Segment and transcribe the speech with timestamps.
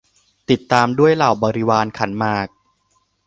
[0.49, 2.47] ติดตามด้วยเหล่าบริวารขันหมาก